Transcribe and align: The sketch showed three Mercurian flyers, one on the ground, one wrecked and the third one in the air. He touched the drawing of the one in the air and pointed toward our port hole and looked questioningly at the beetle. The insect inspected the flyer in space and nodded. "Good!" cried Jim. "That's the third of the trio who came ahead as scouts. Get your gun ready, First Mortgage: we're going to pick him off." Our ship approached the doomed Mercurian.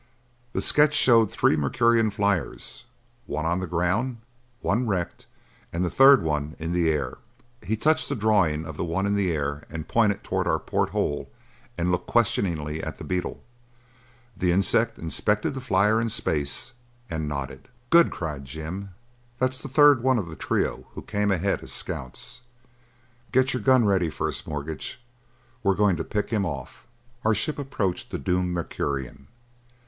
The 0.53 0.63
sketch 0.63 0.95
showed 0.95 1.29
three 1.29 1.55
Mercurian 1.55 2.09
flyers, 2.09 2.85
one 3.27 3.45
on 3.45 3.59
the 3.59 3.67
ground, 3.67 4.17
one 4.61 4.87
wrecked 4.87 5.27
and 5.71 5.85
the 5.85 5.91
third 5.91 6.23
one 6.23 6.55
in 6.57 6.71
the 6.73 6.89
air. 6.89 7.19
He 7.61 7.77
touched 7.77 8.09
the 8.09 8.15
drawing 8.15 8.65
of 8.65 8.77
the 8.77 8.83
one 8.83 9.05
in 9.05 9.13
the 9.13 9.31
air 9.31 9.61
and 9.69 9.87
pointed 9.87 10.23
toward 10.23 10.47
our 10.47 10.57
port 10.57 10.89
hole 10.89 11.29
and 11.77 11.91
looked 11.91 12.07
questioningly 12.07 12.81
at 12.83 12.97
the 12.97 13.03
beetle. 13.03 13.43
The 14.35 14.51
insect 14.51 14.97
inspected 14.97 15.53
the 15.53 15.61
flyer 15.61 16.01
in 16.01 16.09
space 16.09 16.71
and 17.07 17.29
nodded. 17.29 17.67
"Good!" 17.91 18.09
cried 18.09 18.43
Jim. 18.43 18.95
"That's 19.37 19.61
the 19.61 19.69
third 19.69 20.03
of 20.03 20.27
the 20.29 20.35
trio 20.35 20.87
who 20.95 21.03
came 21.03 21.29
ahead 21.29 21.61
as 21.61 21.71
scouts. 21.71 22.41
Get 23.31 23.53
your 23.53 23.61
gun 23.61 23.85
ready, 23.85 24.09
First 24.09 24.47
Mortgage: 24.47 24.99
we're 25.61 25.75
going 25.75 25.95
to 25.97 26.03
pick 26.03 26.31
him 26.31 26.43
off." 26.43 26.87
Our 27.23 27.35
ship 27.35 27.59
approached 27.59 28.09
the 28.09 28.17
doomed 28.17 28.49
Mercurian. 28.55 29.27